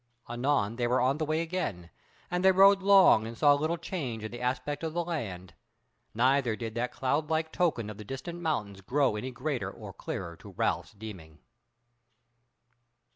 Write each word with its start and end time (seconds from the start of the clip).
Anon 0.27 0.77
they 0.77 0.87
were 0.87 0.99
on 0.99 1.19
the 1.19 1.25
way 1.25 1.41
again, 1.41 1.91
and 2.31 2.43
they 2.43 2.51
rode 2.51 2.81
long 2.81 3.27
and 3.27 3.37
saw 3.37 3.53
little 3.53 3.77
change 3.77 4.23
in 4.23 4.31
the 4.31 4.41
aspect 4.41 4.81
of 4.83 4.93
the 4.93 5.03
land, 5.05 5.53
neither 6.15 6.55
did 6.55 6.73
that 6.73 6.91
cloudlike 6.91 7.51
token 7.51 7.87
of 7.87 7.99
the 7.99 8.03
distant 8.03 8.41
mountains 8.41 8.81
grow 8.81 9.15
any 9.15 9.29
greater 9.29 9.69
or 9.69 9.93
clearer 9.93 10.35
to 10.37 10.49
Ralph's 10.53 10.93
deeming. 10.93 11.37